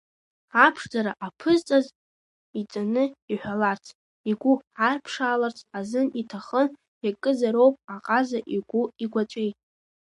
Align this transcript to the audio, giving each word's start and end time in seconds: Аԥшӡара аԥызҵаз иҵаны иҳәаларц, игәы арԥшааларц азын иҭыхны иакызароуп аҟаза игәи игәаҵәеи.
Аԥшӡара 0.65 1.11
аԥызҵаз 1.27 1.85
иҵаны 2.59 3.03
иҳәаларц, 3.33 3.85
игәы 4.29 4.53
арԥшааларц 4.87 5.59
азын 5.77 6.07
иҭыхны 6.21 6.63
иакызароуп 7.05 7.75
аҟаза 7.95 8.39
игәи 8.55 8.85
игәаҵәеи. 9.03 9.51